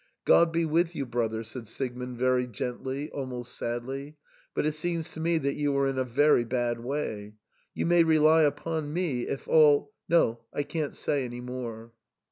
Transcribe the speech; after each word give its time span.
"God 0.25 0.51
be 0.51 0.65
with 0.65 0.95
you, 0.95 1.05
brother," 1.05 1.43
said 1.43 1.67
Siegmund 1.67 2.17
very 2.17 2.47
gently, 2.47 3.11
almost 3.11 3.55
sadly," 3.55 4.17
but 4.55 4.65
it 4.65 4.71
seems 4.71 5.11
to 5.13 5.19
me 5.19 5.37
that 5.37 5.53
you 5.53 5.77
are 5.77 5.87
in 5.87 5.99
a 5.99 6.03
very 6.03 6.43
bad 6.43 6.79
way. 6.79 7.33
You 7.75 7.85
may 7.85 8.03
rely 8.03 8.41
upon 8.41 8.91
me, 8.91 9.27
if 9.27 9.47
all— 9.47 9.93
No, 10.09 10.39
I 10.51 10.63
can't 10.63 10.95
say 10.95 11.23
any 11.23 11.39
more." 11.39 11.93